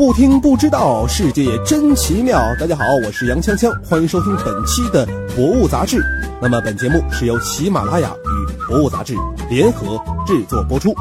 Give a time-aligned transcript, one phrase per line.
[0.00, 2.40] 不听不知道，世界真奇妙。
[2.58, 5.98] 大家好，我是杨锵锵，欢迎收听本期的《博物杂志》。
[6.40, 9.12] 那么本节目是由喜马拉雅与《博物杂志》
[9.50, 10.94] 联合制作播出。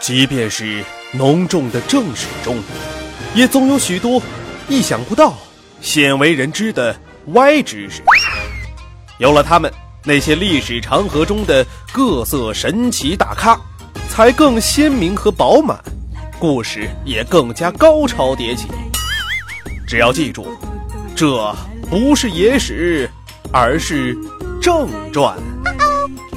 [0.00, 2.62] 即便是浓重的正史中，
[3.34, 4.20] 也总有许多
[4.68, 5.32] 意想不到、
[5.80, 6.94] 鲜为人知的
[7.28, 8.02] 歪知识。
[9.16, 9.72] 有了他们，
[10.04, 13.58] 那些历史长河中的各色神奇大咖。
[14.14, 15.76] 才更鲜明和饱满，
[16.38, 18.68] 故事也更加高潮迭起。
[19.88, 20.56] 只要记住，
[21.16, 21.52] 这
[21.90, 23.10] 不是野史，
[23.52, 24.16] 而是
[24.62, 25.36] 正传。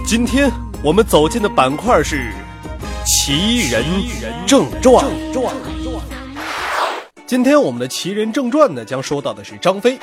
[0.04, 2.34] 今天我们走进的板块是
[3.06, 3.86] 《奇人
[4.48, 5.06] 正传》。
[7.28, 10.00] 今天我们的《奇人正传》呢，将说到的是张飞。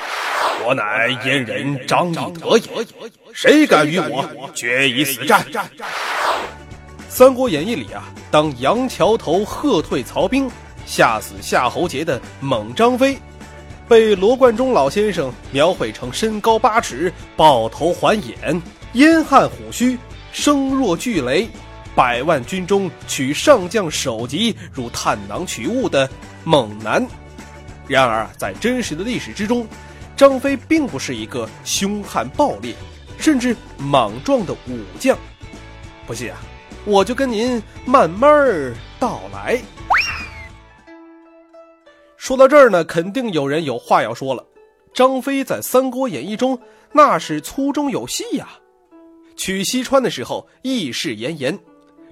[0.65, 2.69] 我乃燕人张翼德也，
[3.33, 5.45] 谁敢与我决一死战？
[7.15, 10.51] 《三国演义》里啊，当杨桥头喝退曹兵、
[10.85, 13.17] 吓死夏侯杰的猛张飞，
[13.87, 18.61] 被罗贯中老先生描绘成身高八尺、抱头环眼、
[18.95, 19.97] 燕汉虎须、
[20.33, 21.47] 声若巨雷，
[21.95, 26.09] 百万军中取上将首级如探囊取物的
[26.43, 27.07] 猛男。
[27.87, 29.65] 然而，在真实的历史之中，
[30.17, 32.75] 张飞并不是一个凶悍暴烈，
[33.17, 35.17] 甚至莽撞的武将。
[36.05, 36.37] 不信啊？
[36.85, 39.59] 我就跟您慢慢儿道来。
[42.15, 44.45] 说到这儿呢，肯定有人有话要说了。
[44.93, 46.57] 张飞在《三国演义》中
[46.91, 48.47] 那是粗中有细呀，
[49.35, 51.59] 取西川的时候义士严严，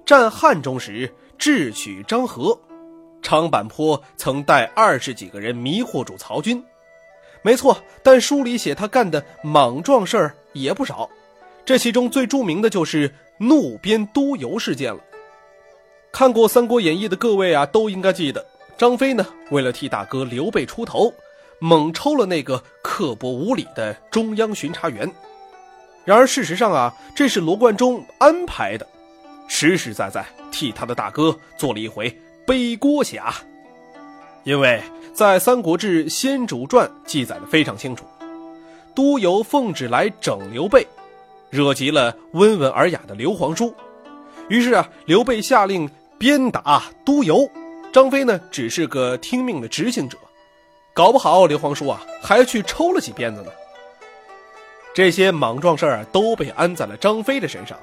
[0.06, 2.60] 战汉中时智取张合，
[3.22, 6.62] 长坂坡曾带二十几个人迷惑住曹军，
[7.42, 7.78] 没错。
[8.04, 11.10] 但书里写他干的莽撞事儿也不少，
[11.66, 13.14] 这其中最著名的就是。
[13.40, 15.00] 怒鞭督邮事件了。
[16.12, 18.46] 看过《三国演义》的各位啊，都应该记得，
[18.78, 21.12] 张飞呢，为了替大哥刘备出头，
[21.58, 25.12] 猛抽了那个刻薄无礼的中央巡查员。
[26.06, 28.88] 然而事实上啊，这是罗贯中安排的，
[29.48, 33.34] 实实在在替他的大哥做了一回背锅侠。
[34.44, 38.06] 因为在《三国志·先主传》记载的非常清楚，
[38.94, 40.88] 督邮奉旨来整刘备。
[41.54, 43.72] 惹急了温文尔雅的刘皇叔，
[44.50, 45.88] 于是啊，刘备下令
[46.18, 47.48] 鞭打督邮，
[47.94, 50.18] 张飞呢只是个听命的执行者，
[50.96, 53.52] 搞不好刘皇叔啊还去抽了几鞭子呢。
[54.96, 57.78] 这些莽撞事儿都被安在了张飞的身上，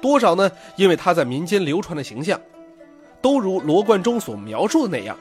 [0.00, 0.48] 多少呢？
[0.76, 2.40] 因为他在民间流传的形象，
[3.20, 5.18] 都如罗贯中所描述的那样。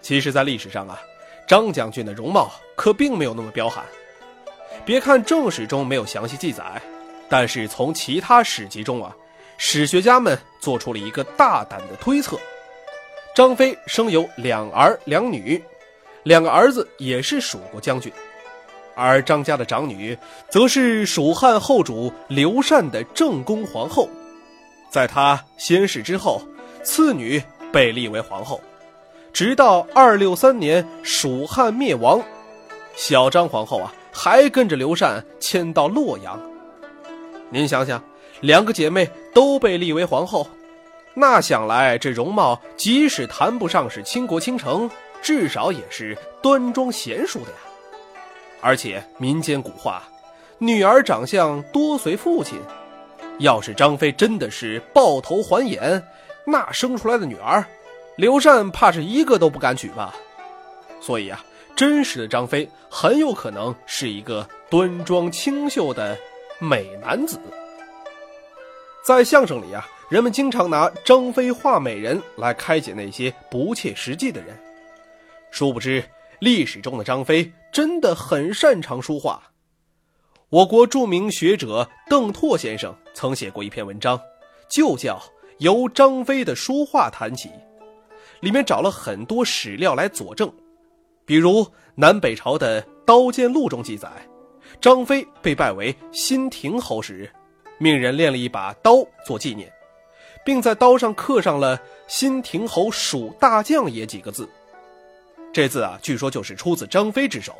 [0.00, 0.98] 其实，在历史上啊，
[1.46, 3.84] 张将军的容貌可并没有那么彪悍。
[4.86, 6.80] 别看正史中没有详细记载。
[7.28, 9.14] 但是从其他史籍中啊，
[9.56, 12.38] 史学家们做出了一个大胆的推测：
[13.34, 15.62] 张飞生有两儿两女，
[16.22, 18.10] 两个儿子也是蜀国将军，
[18.94, 20.16] 而张家的长女
[20.48, 24.08] 则是蜀汉后主刘禅的正宫皇后，
[24.90, 26.42] 在他先逝之后，
[26.82, 28.60] 次女被立为皇后，
[29.32, 32.22] 直到二六三年蜀汉灭亡，
[32.96, 36.40] 小张皇后啊还跟着刘禅迁到洛阳。
[37.50, 38.02] 您想想，
[38.40, 40.46] 两个姐妹都被立为皇后，
[41.14, 44.90] 那想来这容貌即使谈不上是倾国倾城，
[45.22, 47.56] 至少也是端庄贤淑的呀。
[48.60, 50.02] 而且民间古话，
[50.58, 52.58] 女儿长相多随父亲。
[53.38, 56.02] 要是张飞真的是抱头还眼，
[56.44, 57.64] 那生出来的女儿，
[58.16, 60.14] 刘禅怕是一个都不敢娶吧。
[61.00, 61.42] 所以啊，
[61.76, 66.18] 真实的张飞很有可能是一个端庄清秀的。
[66.60, 67.38] 美男子，
[69.04, 74.58] 在相声里啊，人们经常拿张飞画美人来开解那些不切实际的人。
[75.52, 76.02] 殊不知，
[76.40, 79.40] 历史中的张飞真的很擅长书画。
[80.48, 84.20] 我国著名学者邓拓先生曾写过一篇文章，
[84.68, 85.16] 就叫
[85.58, 87.48] 《由张飞的书画谈起》，
[88.40, 90.52] 里面找了很多史料来佐证，
[91.24, 94.10] 比如南北朝的《刀剑录》中记载。
[94.80, 97.30] 张飞被拜为新亭侯时，
[97.78, 99.72] 命人练了一把刀做纪念，
[100.44, 104.48] 并在刀上刻上了“新亭侯蜀大将也”几个字。
[105.52, 107.54] 这字啊，据说就是出自张飞之手。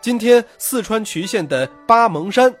[0.00, 2.54] 今天四川渠县的八蒙山，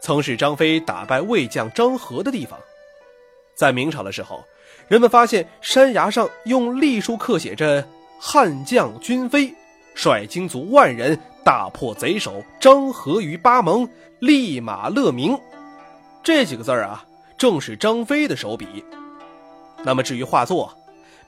[0.00, 2.58] 曾是张飞打败魏将张合的地方。
[3.54, 4.42] 在明朝的时候，
[4.88, 7.86] 人们发现山崖上用隶书刻写着
[8.18, 9.52] “汉将军飞，
[9.94, 11.18] 率精卒万人”。
[11.44, 13.86] 大破贼首张合于巴蒙，
[14.18, 15.38] 立马乐明。
[16.22, 17.04] 这几个字儿啊，
[17.36, 18.82] 正是张飞的手笔。
[19.82, 20.72] 那么至于画作，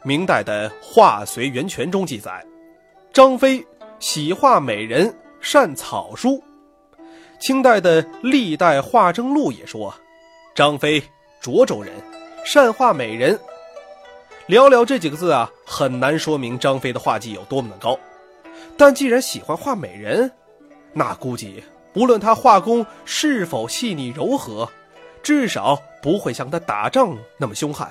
[0.02, 2.42] 明代的《画随园全》中记载，
[3.12, 3.64] 张飞
[3.98, 6.42] 喜画美人，善草书。
[7.38, 9.94] 清代的《历代画征录》也说，
[10.54, 11.02] 张飞
[11.42, 11.92] 涿州人，
[12.42, 13.38] 善画美人。
[14.48, 17.98] 寥寥这几个字啊，很难说明张飞的画技有多么的高。
[18.76, 20.30] 但既然喜欢画美人，
[20.92, 21.62] 那估计
[21.92, 24.68] 不论他画工是否细腻柔和，
[25.22, 27.90] 至少不会像他打仗那么凶悍。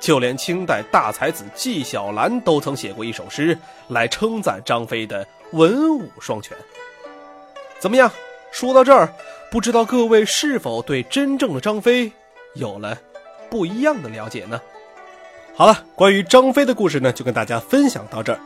[0.00, 3.58] 就连清代大才子纪晓岚都曾写过一首诗
[3.88, 6.56] 来称赞张飞的文武双全。
[7.80, 8.10] 怎么样？
[8.50, 9.12] 说到这儿，
[9.50, 12.10] 不知道各位是否对真正的张飞
[12.54, 12.96] 有了
[13.50, 14.60] 不一样的了解呢？
[15.54, 18.38] 好了，关于张飞的故事呢，就跟大家分享到这儿。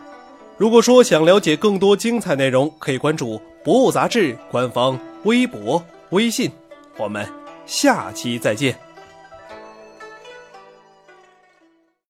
[0.62, 6.48] 如果说想了解更多精彩内容，可以关注《博物杂志》官方微博、微信。
[6.96, 7.26] 我们
[7.66, 8.78] 下期再见。